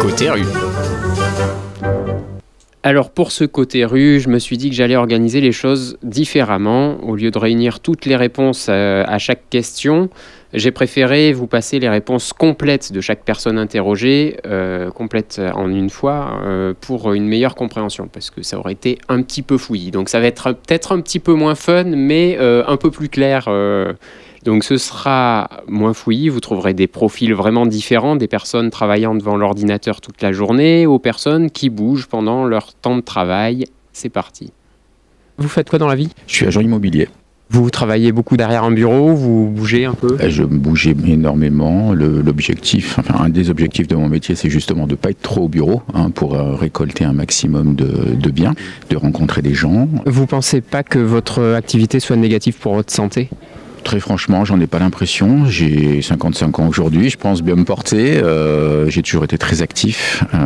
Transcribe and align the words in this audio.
Côté 0.00 0.30
rue. 0.30 0.46
Alors 2.82 3.10
pour 3.10 3.32
ce 3.32 3.44
côté 3.44 3.84
rue, 3.84 4.18
je 4.18 4.30
me 4.30 4.38
suis 4.38 4.56
dit 4.56 4.70
que 4.70 4.76
j'allais 4.76 4.96
organiser 4.96 5.42
les 5.42 5.52
choses 5.52 5.98
différemment. 6.02 6.96
Au 7.02 7.16
lieu 7.16 7.30
de 7.30 7.38
réunir 7.38 7.80
toutes 7.80 8.06
les 8.06 8.16
réponses 8.16 8.68
euh, 8.70 9.04
à 9.06 9.18
chaque 9.18 9.50
question, 9.50 10.08
j'ai 10.54 10.70
préféré 10.70 11.34
vous 11.34 11.46
passer 11.46 11.78
les 11.78 11.88
réponses 11.88 12.32
complètes 12.32 12.92
de 12.92 13.00
chaque 13.02 13.24
personne 13.24 13.58
interrogée, 13.58 14.38
euh, 14.46 14.90
complètes 14.90 15.40
en 15.54 15.70
une 15.70 15.90
fois, 15.90 16.40
euh, 16.44 16.72
pour 16.80 17.12
une 17.12 17.26
meilleure 17.26 17.54
compréhension, 17.54 18.08
parce 18.10 18.30
que 18.30 18.42
ça 18.42 18.58
aurait 18.58 18.72
été 18.72 18.98
un 19.08 19.22
petit 19.22 19.42
peu 19.42 19.58
fouillis. 19.58 19.90
Donc 19.90 20.08
ça 20.08 20.18
va 20.18 20.26
être 20.26 20.52
peut-être 20.52 20.92
un 20.92 21.00
petit 21.00 21.20
peu 21.20 21.34
moins 21.34 21.54
fun, 21.54 21.84
mais 21.84 22.38
un 22.38 22.76
peu 22.78 22.90
plus 22.90 23.10
clair 23.10 23.48
donc 24.44 24.64
ce 24.64 24.76
sera 24.76 25.48
moins 25.66 25.94
fouillis, 25.94 26.28
vous 26.28 26.40
trouverez 26.40 26.74
des 26.74 26.86
profils 26.86 27.34
vraiment 27.34 27.66
différents, 27.66 28.16
des 28.16 28.28
personnes 28.28 28.70
travaillant 28.70 29.14
devant 29.14 29.36
l'ordinateur 29.36 30.00
toute 30.00 30.20
la 30.22 30.32
journée 30.32 30.86
aux 30.86 30.98
personnes 30.98 31.50
qui 31.50 31.70
bougent 31.70 32.06
pendant 32.06 32.44
leur 32.44 32.74
temps 32.74 32.96
de 32.96 33.02
travail. 33.02 33.66
C'est 33.92 34.10
parti. 34.10 34.52
Vous 35.38 35.48
faites 35.48 35.70
quoi 35.70 35.78
dans 35.78 35.88
la 35.88 35.94
vie? 35.94 36.10
Je 36.26 36.34
suis 36.34 36.46
agent 36.46 36.60
immobilier. 36.60 37.08
Vous 37.50 37.70
travaillez 37.70 38.10
beaucoup 38.10 38.36
derrière 38.36 38.64
un 38.64 38.70
bureau, 38.70 39.14
vous 39.14 39.48
bougez 39.48 39.84
un 39.84 39.92
peu? 39.94 40.16
Euh, 40.20 40.30
Je 40.30 40.42
bougeais 40.42 40.96
énormément. 41.06 41.92
L'objectif, 41.92 42.98
enfin 42.98 43.22
un 43.22 43.28
des 43.28 43.50
objectifs 43.50 43.86
de 43.86 43.94
mon 43.94 44.08
métier, 44.08 44.34
c'est 44.34 44.48
justement 44.50 44.86
de 44.86 44.92
ne 44.92 44.96
pas 44.96 45.10
être 45.10 45.20
trop 45.22 45.42
au 45.42 45.48
bureau 45.48 45.82
hein, 45.92 46.10
pour 46.10 46.34
euh, 46.34 46.54
récolter 46.54 47.04
un 47.04 47.12
maximum 47.12 47.76
de, 47.76 48.14
de 48.14 48.30
biens, 48.30 48.54
de 48.90 48.96
rencontrer 48.96 49.42
des 49.42 49.54
gens. 49.54 49.88
Vous 50.06 50.26
pensez 50.26 50.62
pas 50.62 50.82
que 50.82 50.98
votre 50.98 51.54
activité 51.54 52.00
soit 52.00 52.16
négative 52.16 52.56
pour 52.58 52.74
votre 52.74 52.92
santé? 52.92 53.28
Très 53.84 54.00
franchement, 54.00 54.46
j'en 54.46 54.58
ai 54.60 54.66
pas 54.66 54.78
l'impression. 54.78 55.44
J'ai 55.44 56.00
55 56.00 56.58
ans 56.58 56.68
aujourd'hui, 56.68 57.10
je 57.10 57.18
pense 57.18 57.42
bien 57.42 57.54
me 57.54 57.64
porter. 57.64 58.16
Euh, 58.16 58.88
j'ai 58.88 59.02
toujours 59.02 59.24
été 59.24 59.36
très 59.36 59.60
actif. 59.60 60.24
Euh, 60.32 60.38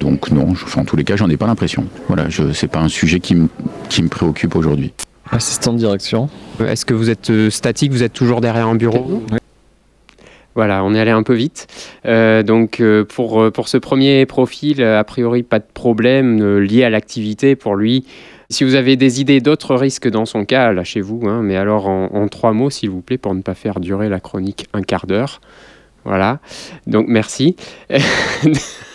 donc 0.00 0.30
non, 0.30 0.54
en 0.76 0.84
tous 0.86 0.96
les 0.96 1.04
cas, 1.04 1.16
j'en 1.16 1.28
ai 1.28 1.36
pas 1.36 1.46
l'impression. 1.46 1.84
Voilà, 2.08 2.30
je 2.30 2.52
c'est 2.52 2.68
pas 2.68 2.80
un 2.80 2.88
sujet 2.88 3.20
qui, 3.20 3.36
qui 3.90 4.02
me 4.02 4.08
préoccupe 4.08 4.56
aujourd'hui. 4.56 4.94
Assistant 5.30 5.74
de 5.74 5.78
direction. 5.78 6.30
Est-ce 6.66 6.86
que 6.86 6.94
vous 6.94 7.10
êtes 7.10 7.28
euh, 7.28 7.50
statique 7.50 7.92
Vous 7.92 8.02
êtes 8.02 8.14
toujours 8.14 8.40
derrière 8.40 8.66
un 8.66 8.76
bureau? 8.76 9.22
Voilà, 10.54 10.84
on 10.84 10.94
est 10.94 11.00
allé 11.00 11.10
un 11.10 11.24
peu 11.24 11.34
vite. 11.34 11.66
donc 12.04 12.80
pour, 13.08 13.52
pour 13.52 13.68
ce 13.68 13.76
premier 13.76 14.24
profil, 14.24 14.84
a 14.84 15.02
priori 15.02 15.42
pas 15.42 15.58
de 15.58 15.66
problème 15.74 16.60
lié 16.60 16.84
à 16.84 16.90
l'activité 16.90 17.56
pour 17.56 17.74
lui. 17.74 18.04
Si 18.54 18.62
vous 18.62 18.76
avez 18.76 18.94
des 18.94 19.20
idées 19.20 19.40
d'autres 19.40 19.74
risques 19.74 20.08
dans 20.08 20.26
son 20.26 20.44
cas, 20.44 20.72
lâchez-vous. 20.72 21.26
Hein, 21.26 21.42
mais 21.42 21.56
alors 21.56 21.88
en, 21.88 22.28
trois 22.28 22.52
mots, 22.52 22.70
s'il 22.70 22.88
vous 22.88 23.00
plaît, 23.00 23.18
pour 23.18 23.34
ne 23.34 23.42
pas 23.42 23.54
faire 23.54 23.80
durer 23.80 24.08
la 24.08 24.20
chronique 24.20 24.68
un 24.72 24.82
quart 24.82 25.08
d'heure. 25.08 25.40
Voilà. 26.04 26.38
Donc 26.86 27.06
merci. 27.08 27.56
On 27.90 27.96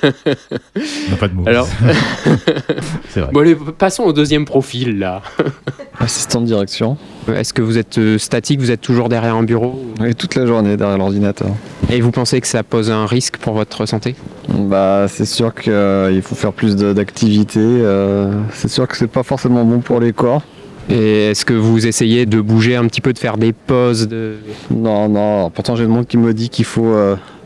n'a 0.04 1.18
pas 1.20 1.28
de 1.28 1.34
mots. 1.34 1.44
Alors, 1.46 1.68
c'est 3.10 3.20
vrai. 3.20 3.34
Bon, 3.34 3.42
allez, 3.42 3.58
passons 3.78 4.04
au 4.04 4.14
deuxième 4.14 4.46
profil 4.46 4.98
là. 4.98 5.24
Assistant 6.00 6.40
de 6.40 6.46
direction. 6.46 6.98
Est-ce 7.28 7.54
que 7.54 7.62
vous 7.62 7.78
êtes 7.78 7.98
euh, 7.98 8.18
statique 8.18 8.62
Vous 8.62 8.72
êtes 8.72 8.80
toujours 8.80 9.10
derrière 9.10 9.36
un 9.36 9.44
bureau 9.44 9.84
Oui, 10.00 10.16
toute 10.16 10.36
la 10.36 10.46
journée 10.46 10.78
derrière 10.78 10.98
l'ordinateur. 10.98 11.50
Et 11.90 12.00
vous 12.00 12.12
pensez 12.12 12.40
que 12.40 12.48
ça 12.48 12.64
pose 12.64 12.90
un 12.90 13.06
risque 13.06 13.38
pour 13.38 13.54
votre 13.54 13.86
santé? 13.86 14.16
Bah, 14.48 15.08
c'est 15.10 15.26
sûr 15.26 15.54
qu'il 15.54 15.74
euh, 15.74 16.22
faut 16.22 16.36
faire 16.36 16.54
plus 16.54 16.78
d'activités. 16.78 17.60
Euh, 17.60 18.32
c'est 18.54 18.70
sûr 18.70 18.88
que 18.88 18.96
c'est 18.96 19.08
pas 19.08 19.24
forcément 19.24 19.66
bon 19.66 19.80
pour 19.80 20.00
les 20.00 20.14
corps. 20.14 20.42
Et 20.90 21.32
est-ce 21.32 21.44
que 21.44 21.54
vous 21.54 21.86
essayez 21.86 22.26
de 22.26 22.40
bouger 22.40 22.78
un 22.78 22.88
petit 22.88 23.02
peu, 23.02 23.12
de 23.12 23.20
faire 23.20 23.38
des 23.38 23.52
pauses 23.52 24.08
de... 24.08 24.38
Non, 24.72 25.10
non. 25.10 25.50
Pourtant, 25.50 25.76
j'ai 25.76 25.84
le 25.84 25.90
monde 25.90 26.08
qui 26.08 26.18
me 26.18 26.34
dit 26.34 26.50
qu'il 26.50 26.66
faut 26.66 26.96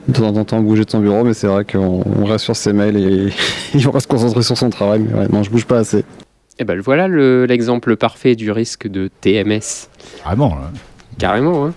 de 0.08 0.14
temps 0.14 0.36
en 0.36 0.46
temps 0.46 0.62
bouger 0.62 0.86
de 0.86 0.90
son 0.90 1.00
bureau, 1.00 1.24
mais 1.24 1.34
c'est 1.34 1.48
vrai 1.48 1.66
qu'on 1.66 2.04
reste 2.24 2.46
sur 2.46 2.56
ses 2.56 2.72
mails 2.72 2.98
et 2.98 3.34
il 3.74 3.88
reste 3.90 4.08
concentré 4.08 4.44
sur 4.44 4.58
son 4.58 4.70
travail. 4.70 5.02
Mais 5.02 5.20
ouais, 5.20 5.28
non, 5.30 5.44
je 5.44 5.50
bouge 5.50 5.66
pas 5.66 5.80
assez. 5.80 6.06
Et 6.54 6.62
eh 6.62 6.66
ben 6.66 6.80
voilà 6.80 7.08
l'exemple 7.08 7.96
parfait 7.96 8.36
du 8.36 8.52
risque 8.52 8.88
de 8.88 9.10
TMS. 9.22 9.90
Carrément. 10.24 10.54
Là. 10.54 10.72
Carrément. 11.18 11.66
Hein. 11.66 11.74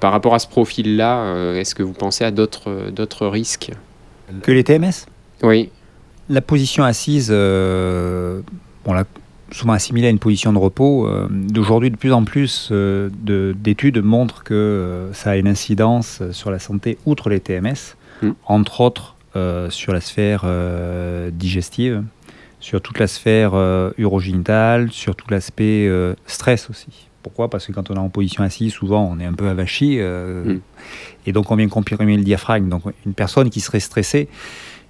Par 0.00 0.12
rapport 0.12 0.34
à 0.34 0.38
ce 0.38 0.46
profil-là, 0.46 1.18
euh, 1.18 1.58
est-ce 1.58 1.74
que 1.74 1.82
vous 1.82 1.92
pensez 1.92 2.22
à 2.22 2.30
d'autres 2.30 3.26
risques? 3.26 3.72
Que 4.42 4.52
les 4.52 4.62
TMS 4.62 5.06
Oui. 5.42 5.70
La 6.28 6.40
position 6.40 6.84
assise, 6.84 7.28
euh, 7.32 8.40
on 8.86 8.92
l'a 8.92 9.04
souvent 9.50 9.72
assimilée 9.72 10.06
à 10.06 10.10
une 10.10 10.20
position 10.20 10.52
de 10.52 10.58
repos. 10.58 11.08
Euh, 11.08 11.26
d'aujourd'hui, 11.30 11.90
de 11.90 11.96
plus 11.96 12.12
en 12.12 12.22
plus 12.22 12.72
d'études 12.72 14.00
montrent 14.00 14.44
que 14.44 15.10
ça 15.12 15.30
a 15.30 15.36
une 15.36 15.48
incidence 15.48 16.22
sur 16.30 16.52
la 16.52 16.60
santé 16.60 16.98
outre 17.04 17.30
les 17.30 17.40
TMS, 17.40 17.96
hmm. 18.22 18.30
entre 18.46 18.80
autres 18.80 19.16
sur 19.70 19.92
la 19.92 20.00
sphère 20.00 20.44
digestive 21.32 22.04
sur 22.64 22.80
toute 22.80 22.98
la 22.98 23.06
sphère 23.06 23.50
euh, 23.52 23.90
urogénitale, 23.98 24.90
sur 24.90 25.14
tout 25.14 25.26
l'aspect 25.28 25.86
euh, 25.86 26.14
stress 26.24 26.70
aussi. 26.70 27.08
Pourquoi? 27.22 27.50
Parce 27.50 27.66
que 27.66 27.72
quand 27.72 27.90
on 27.90 27.94
est 27.94 27.98
en 27.98 28.08
position 28.08 28.42
assise, 28.42 28.72
souvent 28.72 29.06
on 29.06 29.20
est 29.20 29.26
un 29.26 29.34
peu 29.34 29.48
avachi 29.48 29.98
euh, 29.98 30.54
mm. 30.54 30.60
et 31.26 31.32
donc 31.32 31.50
on 31.50 31.56
vient 31.56 31.68
comprimer 31.68 32.16
le 32.16 32.22
diaphragme. 32.22 32.70
Donc 32.70 32.84
une 33.04 33.12
personne 33.12 33.50
qui 33.50 33.60
serait 33.60 33.80
stressée, 33.80 34.28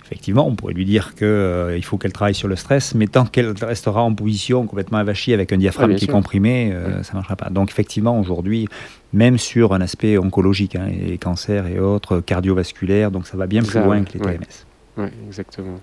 effectivement, 0.04 0.46
on 0.46 0.54
pourrait 0.54 0.74
lui 0.74 0.84
dire 0.84 1.16
qu'il 1.16 1.84
faut 1.84 1.98
qu'elle 1.98 2.12
travaille 2.12 2.36
sur 2.36 2.46
le 2.46 2.54
stress, 2.54 2.94
mais 2.94 3.08
tant 3.08 3.24
qu'elle 3.24 3.52
restera 3.60 4.04
en 4.04 4.14
position 4.14 4.66
complètement 4.68 4.98
avachie 4.98 5.32
avec 5.32 5.52
un 5.52 5.56
diaphragme 5.56 5.96
qui 5.96 6.04
est 6.04 6.08
comprimé, 6.12 6.72
ça 7.02 7.10
ne 7.10 7.16
marchera 7.16 7.34
pas. 7.34 7.50
Donc 7.50 7.70
effectivement, 7.70 8.20
aujourd'hui, 8.20 8.68
même 9.12 9.36
sur 9.36 9.74
un 9.74 9.80
aspect 9.80 10.16
oncologique, 10.16 10.76
hein, 10.76 10.86
et 10.92 11.18
cancers 11.18 11.66
et 11.66 11.80
autres, 11.80 12.20
cardiovasculaires, 12.20 13.10
donc 13.10 13.26
ça 13.26 13.36
va 13.36 13.48
bien 13.48 13.64
plus 13.64 13.80
loin 13.80 14.04
que 14.04 14.12
les 14.12 14.20
TMS. 14.20 14.64
Oui, 14.96 15.06
exactement. 15.26 15.80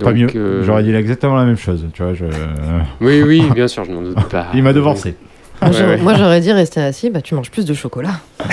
Pas 0.00 0.12
mieux. 0.12 0.28
Euh, 0.34 0.62
J'aurais 0.64 0.82
dit 0.82 0.94
exactement 0.94 1.34
la 1.36 1.44
même 1.44 1.56
chose. 1.56 1.86
Tu 1.92 2.02
vois, 2.02 2.14
je... 2.14 2.24
Oui, 3.00 3.22
oui, 3.22 3.50
bien 3.54 3.68
sûr, 3.68 3.84
je 3.84 3.92
n'en 3.92 4.02
doute 4.02 4.28
pas. 4.28 4.48
Il 4.54 4.62
m'a 4.62 4.72
devancé. 4.72 5.16
Moi, 5.62 6.14
j'aurais 6.14 6.40
dit 6.40 6.52
rester 6.52 6.80
assis, 6.80 7.10
bah, 7.10 7.20
tu 7.22 7.34
manges 7.34 7.50
plus 7.50 7.64
de 7.64 7.74
chocolat. 7.74 8.20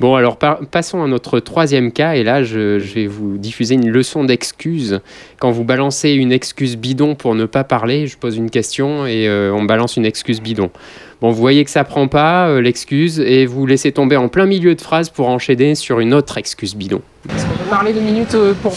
bon, 0.00 0.14
alors 0.14 0.36
passons 0.36 1.02
à 1.02 1.06
notre 1.06 1.40
troisième 1.40 1.92
cas. 1.92 2.14
Et 2.14 2.22
là, 2.22 2.42
je, 2.42 2.78
vais 2.78 3.06
vous 3.06 3.38
diffuser 3.38 3.74
une 3.74 3.90
leçon 3.90 4.24
d'excuses. 4.24 5.00
Quand 5.38 5.50
vous 5.50 5.64
balancez 5.64 6.10
une 6.10 6.32
excuse 6.32 6.76
bidon 6.76 7.14
pour 7.14 7.34
ne 7.34 7.44
pas 7.44 7.64
parler, 7.64 8.06
je 8.06 8.16
pose 8.16 8.36
une 8.36 8.50
question 8.50 9.06
et 9.06 9.28
euh, 9.28 9.52
on 9.54 9.64
balance 9.64 9.96
une 9.96 10.06
excuse 10.06 10.40
bidon. 10.40 10.70
Bon, 11.20 11.30
vous 11.30 11.40
voyez 11.40 11.64
que 11.64 11.70
ça 11.70 11.84
prend 11.84 12.08
pas 12.08 12.48
euh, 12.48 12.60
l'excuse 12.60 13.20
et 13.20 13.46
vous 13.46 13.66
laissez 13.66 13.92
tomber 13.92 14.16
en 14.16 14.28
plein 14.28 14.46
milieu 14.46 14.74
de 14.74 14.80
phrase 14.80 15.10
pour 15.10 15.28
enchaîner 15.28 15.74
sur 15.74 16.00
une 16.00 16.12
autre 16.12 16.38
excuse 16.38 16.74
bidon. 16.76 17.00
Est-ce 17.28 17.46
qu'on 17.46 17.56
peut 17.56 17.70
parler 17.70 17.92
deux 17.92 18.00
minutes 18.00 18.34
euh, 18.34 18.52
pour 18.62 18.74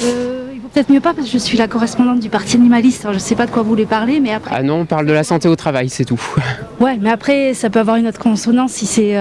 Il 0.53 0.61
vaut 0.61 0.69
peut-être 0.69 0.91
mieux 0.91 1.01
pas 1.01 1.13
parce 1.13 1.27
que 1.27 1.33
je 1.33 1.37
suis 1.37 1.57
la 1.57 1.67
correspondante 1.67 2.19
du 2.19 2.29
parti 2.29 2.55
animaliste. 2.55 3.07
je 3.11 3.17
sais 3.17 3.35
pas 3.35 3.45
de 3.45 3.51
quoi 3.51 3.63
vous 3.63 3.69
voulez 3.69 3.85
parler, 3.85 4.19
mais 4.19 4.31
après. 4.31 4.51
Ah 4.53 4.63
non, 4.63 4.81
on 4.81 4.85
parle 4.85 5.05
de 5.05 5.13
la 5.13 5.23
santé 5.23 5.47
au 5.47 5.55
travail, 5.55 5.89
c'est 5.89 6.05
tout. 6.05 6.21
ouais, 6.79 6.97
mais 7.01 7.09
après, 7.09 7.53
ça 7.53 7.69
peut 7.69 7.79
avoir 7.79 7.97
une 7.97 8.07
autre 8.07 8.19
consonance 8.19 8.71
si 8.71 8.85
c'est. 8.85 9.15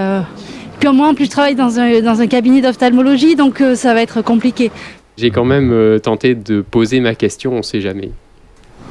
Puis 0.78 0.88
moi, 0.90 1.08
en 1.08 1.14
plus, 1.14 1.26
je 1.26 1.30
travaille 1.30 1.54
dans 1.54 1.78
un, 1.78 2.00
dans 2.00 2.20
un 2.20 2.26
cabinet 2.26 2.60
d'ophtalmologie, 2.60 3.36
donc 3.36 3.62
ça 3.74 3.94
va 3.94 4.02
être 4.02 4.22
compliqué. 4.22 4.70
J'ai 5.16 5.30
quand 5.30 5.44
même 5.44 5.98
tenté 6.02 6.34
de 6.34 6.60
poser 6.60 7.00
ma 7.00 7.14
question, 7.14 7.52
on 7.52 7.62
sait 7.62 7.80
jamais. 7.80 8.10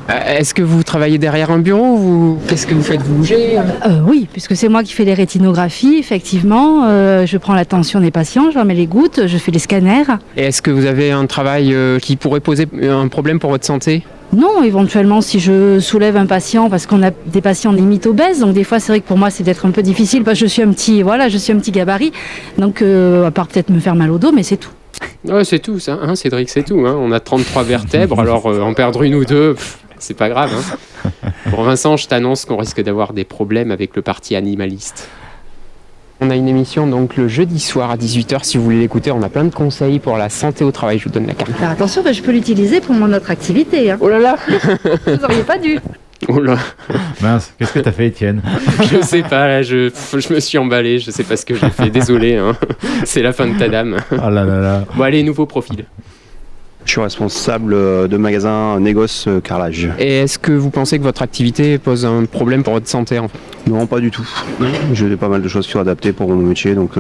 Euh, 0.09 0.38
est-ce 0.38 0.53
que 0.53 0.62
vous 0.62 0.84
travaillez 0.84 1.18
derrière 1.18 1.50
un 1.50 1.59
bureau 1.59 1.97
ou 1.97 2.40
qu'est-ce 2.47 2.68
que 2.68 2.75
vous 2.75 2.84
faites 2.84 3.01
Vous 3.01 3.16
bougez 3.16 3.57
euh, 3.57 4.01
Oui, 4.06 4.28
puisque 4.31 4.56
c'est 4.56 4.69
moi 4.69 4.84
qui 4.84 4.94
fais 4.94 5.06
les 5.06 5.16
rétinographies, 5.16 5.97
effectivement. 5.97 6.85
Euh, 6.85 7.25
je 7.25 7.38
prends 7.38 7.56
l'attention 7.56 8.00
des 8.00 8.12
patients, 8.12 8.51
je 8.51 8.56
leur 8.56 8.66
mets 8.66 8.75
les 8.75 8.85
gouttes, 8.85 9.22
je 9.25 9.38
fais 9.38 9.51
les 9.51 9.59
scanners. 9.59 10.03
Et 10.38 10.44
est-ce 10.44 10.62
que 10.62 10.69
vous 10.69 10.85
avez 10.85 11.12
un 11.12 11.25
travail 11.25 11.75
qui 12.01 12.18
pourrait 12.18 12.40
poser 12.40 12.68
un 12.84 13.07
problème 13.07 13.40
pour 13.40 13.50
votre 13.50 13.66
santé? 13.66 14.03
Non, 14.34 14.63
éventuellement 14.63 15.22
si 15.22 15.40
je 15.40 15.80
soulève 15.80 16.18
un 16.18 16.25
patient 16.25 16.69
parce 16.69 16.86
qu'on 16.88 17.03
a 17.03 17.12
des 17.12 17.41
patients 17.41 17.72
limite 17.72 18.06
obèses, 18.06 18.40
donc 18.40 18.53
des 18.53 18.63
fois 18.63 18.80
c'est 18.80 18.91
vrai 18.91 19.00
que 19.00 19.08
pour 19.08 19.18
moi 19.18 19.30
c'est 19.30 19.44
d'être 19.44 19.66
un 19.66 19.72
peu 19.72 19.81
difficile 19.81 20.24
parce 20.24 20.40
que 20.40 20.46
je 20.46 20.52
suis 20.52 20.62
un 20.62 20.72
petit 20.72 21.03
voilà, 21.03 21.30
je 21.30 21.38
suis 21.38 21.53
un 21.53 21.58
petit 21.58 21.72
gabarit, 21.72 22.12
donc 22.57 22.81
à 22.81 23.31
part 23.31 23.48
peut-être 23.48 23.69
me 23.69 23.80
faire 23.80 23.95
mal 23.95 24.12
au 24.12 24.18
dos, 24.18 24.31
mais 24.31 24.44
c'est 24.44 24.57
tout. 24.57 24.72
Ouais, 25.25 25.44
c'est 25.44 25.60
tout 25.60 25.80
ça, 25.80 25.98
hein, 26.01 26.16
Cédric, 26.16 26.50
c'est 26.50 26.63
tout. 26.63 26.86
Hein. 26.86 26.95
On 27.00 27.12
a 27.12 27.19
33 27.19 27.63
vertèbres, 27.63 28.19
alors 28.19 28.45
en 28.45 28.74
perdre 28.74 29.04
une 29.04 29.16
ou 29.16 29.25
deux, 29.25 29.56
c'est 30.00 30.13
pas 30.13 30.30
grave. 30.30 30.51
Hein. 30.54 30.77
Bon, 31.51 31.62
Vincent, 31.62 31.98
je 31.98 32.07
t'annonce 32.07 32.45
qu'on 32.45 32.57
risque 32.57 32.81
d'avoir 32.81 33.13
des 33.13 33.24
problèmes 33.24 33.69
avec 33.69 33.95
le 33.95 34.01
parti 34.01 34.36
animaliste. 34.36 35.07
On 36.21 36.29
a 36.29 36.35
une 36.35 36.47
émission 36.47 36.88
donc 36.88 37.17
le 37.17 37.27
jeudi 37.27 37.59
soir 37.59 37.91
à 37.91 37.97
18h 37.97 38.44
si 38.44 38.57
vous 38.57 38.63
voulez 38.63 38.79
l'écouter. 38.79 39.12
On 39.12 39.21
a 39.21 39.29
plein 39.29 39.44
de 39.44 39.53
conseils 39.53 40.00
pour 40.00 40.17
la 40.17 40.29
santé 40.29 40.63
au 40.63 40.71
travail. 40.71 40.97
Je 40.97 41.06
vous 41.06 41.09
donne 41.09 41.27
la 41.27 41.33
carte. 41.33 41.51
attention, 41.62 42.03
bah, 42.03 42.13
je 42.13 42.21
peux 42.21 42.31
l'utiliser 42.31 42.79
pour 42.79 42.95
mon 42.95 43.12
autre 43.12 43.31
activité. 43.31 43.91
Hein. 43.91 43.97
Oh 44.00 44.07
là 44.07 44.19
là 44.19 44.38
Vous 45.06 45.17
n'auriez 45.17 45.44
pas 45.44 45.57
dû. 45.57 45.79
Oh 46.29 46.39
là 46.39 46.57
Mince, 47.21 47.53
qu'est-ce 47.59 47.73
que 47.73 47.79
t'as 47.79 47.91
fait, 47.91 48.07
Étienne? 48.07 48.41
Je 48.91 49.01
sais 49.06 49.21
pas, 49.21 49.62
je, 49.62 49.91
je 50.13 50.33
me 50.33 50.39
suis 50.39 50.57
emballé, 50.57 50.97
je 50.97 51.12
sais 51.12 51.23
pas 51.23 51.35
ce 51.35 51.45
que 51.45 51.53
j'ai 51.53 51.69
fait, 51.69 51.89
désolé, 51.89 52.38
hein. 52.38 52.56
c'est 53.03 53.21
la 53.21 53.33
fin 53.33 53.45
de 53.45 53.59
ta 53.59 53.67
dame. 53.67 53.97
Oh 54.12 54.29
là 54.29 54.45
là 54.45 54.59
là. 54.62 54.85
Bon, 54.95 55.03
allez, 55.03 55.21
nouveau 55.21 55.45
profil. 55.45 55.85
Je 56.85 56.91
suis 56.91 57.01
responsable 57.01 57.73
euh, 57.73 58.07
de 58.07 58.15
magasin 58.15 58.79
négoce 58.79 59.25
euh, 59.27 59.41
carrelage. 59.41 59.89
Et 60.00 60.19
est-ce 60.21 60.39
que 60.39 60.53
vous 60.53 60.69
pensez 60.69 60.97
que 60.97 61.03
votre 61.03 61.21
activité 61.21 61.77
pose 61.77 62.06
un 62.06 62.25
problème 62.25 62.63
pour 62.63 62.73
votre 62.73 62.88
santé 62.88 63.19
en 63.19 63.27
fait? 63.27 63.38
Non, 63.67 63.85
pas 63.88 64.00
du 64.00 64.12
tout. 64.12 64.27
J'ai 64.94 65.15
pas 65.17 65.29
mal 65.29 65.41
de 65.41 65.47
choses 65.47 65.65
qui 65.65 65.71
sont 65.71 65.79
adaptées 65.79 66.13
pour 66.13 66.29
mon 66.29 66.35
métier, 66.35 66.75
donc 66.75 66.97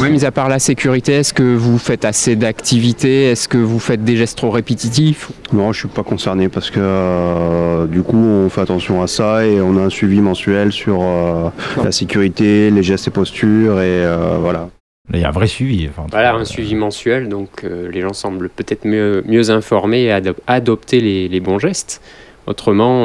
oui, 0.00 0.10
mis 0.10 0.24
à 0.24 0.30
part 0.30 0.48
la 0.48 0.60
sécurité, 0.60 1.14
est-ce 1.14 1.34
que 1.34 1.42
vous 1.42 1.76
faites 1.76 2.04
assez 2.04 2.36
d'activités? 2.36 3.24
Est-ce 3.24 3.48
que 3.48 3.58
vous 3.58 3.80
faites 3.80 4.04
des 4.04 4.16
gestes 4.16 4.38
trop 4.38 4.50
répétitifs? 4.50 5.30
Non, 5.52 5.72
je 5.72 5.80
suis 5.80 5.88
pas 5.88 6.04
concerné 6.04 6.48
parce 6.48 6.70
que 6.70 6.78
euh, 6.80 7.86
du 7.86 8.02
coup, 8.02 8.16
on 8.16 8.48
fait 8.48 8.60
attention 8.60 9.02
à 9.02 9.08
ça 9.08 9.44
et 9.44 9.60
on 9.60 9.76
a 9.76 9.80
un 9.80 9.90
suivi 9.90 10.20
mensuel 10.20 10.70
sur 10.70 11.00
euh, 11.02 11.48
la 11.82 11.90
sécurité, 11.90 12.70
les 12.70 12.82
gestes 12.84 13.08
et 13.08 13.10
postures 13.10 13.80
et 13.80 14.04
euh, 14.04 14.36
voilà. 14.40 14.68
il 15.12 15.18
y 15.18 15.24
a 15.24 15.28
un 15.28 15.32
vrai 15.32 15.48
suivi. 15.48 15.90
voilà, 16.12 16.36
un 16.36 16.44
suivi 16.44 16.76
mensuel, 16.76 17.28
donc 17.28 17.64
les 17.64 18.00
gens 18.00 18.12
semblent 18.12 18.50
peut-être 18.50 18.84
mieux, 18.84 19.24
mieux 19.26 19.50
informés 19.50 20.04
et 20.04 20.12
adopter 20.46 21.00
les, 21.00 21.28
les, 21.28 21.40
bons 21.40 21.58
gestes. 21.58 22.00
Autrement, 22.48 23.04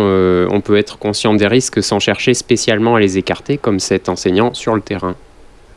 on 0.50 0.62
peut 0.62 0.78
être 0.78 0.98
conscient 0.98 1.34
des 1.34 1.48
risques 1.48 1.84
sans 1.84 2.00
chercher 2.00 2.34
spécialement 2.34 2.96
à 2.96 3.02
les 3.02 3.18
écarter, 3.18 3.58
comme 3.58 3.80
cet 3.80 4.08
enseignant 4.08 4.54
sur 4.54 4.74
le 4.74 4.82
terrain. 4.82 5.16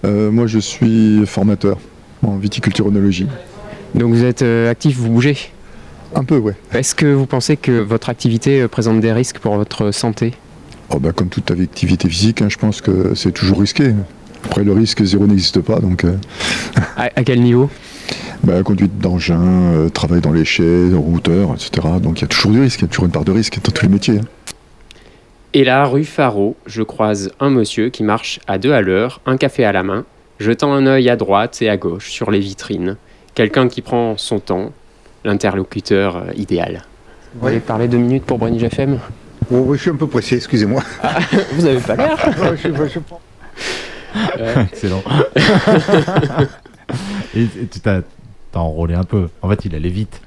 Euh, 0.04 0.30
moi, 0.30 0.46
je 0.46 0.58
suis 0.58 1.24
formateur 1.26 1.78
en 2.24 2.36
viticulture 2.36 2.86
onologie. 2.86 3.26
Donc 3.94 4.12
vous 4.12 4.24
êtes 4.24 4.42
euh, 4.42 4.70
actif, 4.70 4.96
vous 4.96 5.10
bougez? 5.10 5.36
Un 6.14 6.24
peu, 6.24 6.38
ouais. 6.38 6.54
Est-ce 6.72 6.94
que 6.94 7.06
vous 7.06 7.26
pensez 7.26 7.56
que 7.56 7.72
votre 7.72 8.08
activité 8.08 8.60
euh, 8.60 8.68
présente 8.68 9.00
des 9.00 9.12
risques 9.12 9.38
pour 9.38 9.56
votre 9.56 9.90
santé? 9.90 10.34
Oh 10.90 10.98
bah, 10.98 11.12
Comme 11.12 11.28
toute 11.28 11.50
activité 11.50 12.08
physique, 12.08 12.42
hein, 12.42 12.48
je 12.48 12.58
pense 12.58 12.80
que 12.80 13.14
c'est 13.14 13.32
toujours 13.32 13.60
risqué. 13.60 13.94
Après, 14.44 14.62
le 14.62 14.72
risque 14.72 15.02
zéro 15.02 15.26
n'existe 15.26 15.60
pas. 15.60 15.80
Donc, 15.80 16.04
à, 16.96 17.24
quel 17.24 17.40
niveau? 17.40 17.68
Bah, 18.46 18.62
Conduite 18.62 18.98
d'engin, 18.98 19.88
travail 19.92 20.20
dans 20.20 20.32
les 20.32 20.44
chais, 20.44 20.88
routeur, 20.94 21.54
etc. 21.54 21.86
Donc 22.00 22.20
il 22.20 22.22
y 22.22 22.24
a 22.24 22.28
toujours 22.28 22.52
du 22.52 22.60
risque, 22.60 22.80
il 22.80 22.82
y 22.82 22.86
a 22.86 22.88
toujours 22.88 23.06
une 23.06 23.12
part 23.12 23.24
de 23.24 23.32
risque 23.32 23.58
dans 23.62 23.72
tous 23.72 23.82
les 23.82 23.92
métiers. 23.92 24.18
Hein. 24.18 24.46
Et 25.52 25.64
là, 25.64 25.86
rue 25.86 26.04
Faro, 26.04 26.54
je 26.66 26.82
croise 26.82 27.30
un 27.40 27.48
monsieur 27.48 27.88
qui 27.88 28.02
marche 28.02 28.40
à 28.46 28.58
deux 28.58 28.72
à 28.72 28.82
l'heure, 28.82 29.22
un 29.24 29.38
café 29.38 29.64
à 29.64 29.72
la 29.72 29.82
main, 29.82 30.04
jetant 30.38 30.72
un 30.74 30.86
œil 30.86 31.08
à 31.08 31.16
droite 31.16 31.62
et 31.62 31.70
à 31.70 31.78
gauche 31.78 32.10
sur 32.10 32.30
les 32.30 32.40
vitrines. 32.40 32.96
Quelqu'un 33.34 33.66
qui 33.68 33.80
prend 33.80 34.18
son 34.18 34.38
temps, 34.38 34.72
l'interlocuteur 35.24 36.16
euh, 36.16 36.32
idéal. 36.36 36.82
Vous 37.34 37.48
voulez 37.48 37.60
parler 37.60 37.88
deux 37.88 37.98
minutes 37.98 38.24
pour 38.24 38.38
Brenny 38.38 38.62
FM 38.62 38.98
oh, 39.50 39.74
Je 39.74 39.80
suis 39.80 39.90
un 39.90 39.96
peu 39.96 40.06
pressé, 40.06 40.36
excusez-moi. 40.36 40.82
Ah, 41.02 41.18
vous 41.52 41.64
avez 41.64 41.80
pas 41.80 41.96
l'air 41.96 42.18
Excellent. 44.72 45.02
et, 47.34 47.46
tu 47.70 47.80
t'as 47.80 48.00
enrôlé 48.60 48.94
un 48.94 49.04
peu. 49.04 49.28
En 49.42 49.48
fait, 49.48 49.64
il 49.64 49.74
allait 49.74 49.88
vite. 49.88 50.20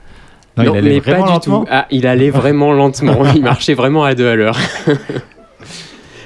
Non, 0.57 0.73
il 0.73 0.77
allait 0.77 0.99
vraiment 0.99 1.25
pas 1.25 1.33
du 1.33 1.39
tout. 1.39 1.65
Ah, 1.69 1.87
il 1.91 2.07
allait 2.07 2.29
vraiment 2.29 2.73
lentement. 2.73 3.23
il 3.35 3.41
marchait 3.41 3.73
vraiment 3.73 4.03
à 4.03 4.15
deux 4.15 4.27
à 4.27 4.35
l'heure. 4.35 4.57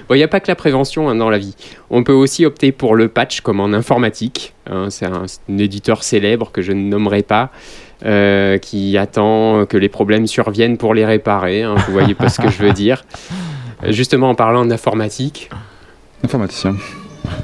Bon, 0.09 0.15
il 0.15 0.17
n'y 0.17 0.23
a 0.23 0.27
pas 0.27 0.41
que 0.41 0.51
la 0.51 0.55
prévention 0.55 1.09
hein, 1.09 1.15
dans 1.15 1.29
la 1.29 1.37
vie. 1.37 1.55
On 1.89 2.03
peut 2.03 2.11
aussi 2.11 2.45
opter 2.45 2.73
pour 2.73 2.95
le 2.95 3.07
patch 3.07 3.39
comme 3.39 3.61
en 3.61 3.71
informatique. 3.71 4.53
Hein. 4.69 4.89
c'est 4.89 5.05
un, 5.05 5.27
éditeur 5.47 6.03
célèbre 6.03 6.51
que 6.51 6.61
je 6.61 6.73
ne 6.73 6.81
nommerai 6.81 7.23
pas, 7.23 7.51
euh, 8.05 8.57
qui 8.57 8.97
attend 8.97 9.65
que 9.65 9.77
les 9.77 9.87
problèmes 9.87 10.27
surviennent 10.27 10.77
pour 10.77 10.93
les 10.93 11.05
réparer. 11.05 11.63
Hein. 11.63 11.75
vous 11.87 11.93
voyez 11.93 12.15
pas 12.15 12.27
ce 12.27 12.41
que 12.41 12.49
je 12.49 12.61
veux 12.61 12.73
dire. 12.73 13.05
Justement, 13.87 14.29
en 14.29 14.35
parlant 14.35 14.65
d'informatique. 14.65 15.49
Informaticien. 16.21 16.75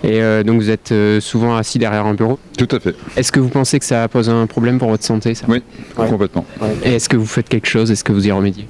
Et 0.03 0.21
euh, 0.21 0.43
donc 0.43 0.61
vous 0.61 0.69
êtes 0.69 0.91
euh, 0.91 1.19
souvent 1.19 1.55
assis 1.55 1.79
derrière 1.79 2.05
un 2.05 2.13
bureau 2.13 2.39
Tout 2.57 2.67
à 2.71 2.79
fait. 2.79 2.95
Est-ce 3.15 3.31
que 3.31 3.39
vous 3.39 3.49
pensez 3.49 3.79
que 3.79 3.85
ça 3.85 4.07
pose 4.07 4.29
un 4.29 4.47
problème 4.47 4.79
pour 4.79 4.89
votre 4.89 5.03
santé 5.03 5.35
ça? 5.35 5.45
Oui, 5.47 5.61
complètement. 5.95 6.45
Et 6.83 6.93
est-ce 6.93 7.09
que 7.09 7.17
vous 7.17 7.25
faites 7.25 7.49
quelque 7.49 7.67
chose? 7.67 7.91
Est-ce 7.91 8.03
que 8.03 8.11
vous 8.11 8.27
y 8.27 8.31
remédiez? 8.31 8.67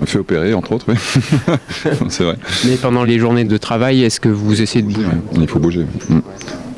On 0.00 0.06
fait 0.06 0.18
opérer, 0.18 0.54
entre 0.54 0.72
autres, 0.72 0.86
oui. 0.88 0.94
c'est 2.08 2.22
vrai. 2.22 2.36
Mais 2.64 2.76
pendant 2.76 3.02
les 3.02 3.18
journées 3.18 3.44
de 3.44 3.56
travail, 3.56 4.04
est-ce 4.04 4.20
que 4.20 4.28
vous 4.28 4.62
essayez 4.62 4.82
de 4.82 4.92
bouger? 4.92 5.08
Il 5.34 5.48
faut 5.48 5.58
bouger. 5.58 5.86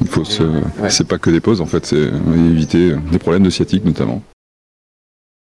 Il 0.00 0.08
faut 0.08 0.24
se... 0.24 0.42
C'est 0.88 1.06
pas 1.06 1.18
que 1.18 1.28
des 1.28 1.40
pauses, 1.40 1.60
en 1.60 1.66
fait, 1.66 1.84
c'est 1.84 2.08
éviter 2.34 2.94
des 3.12 3.18
problèmes 3.18 3.42
de 3.42 3.50
sciatique 3.50 3.84
notamment. 3.84 4.22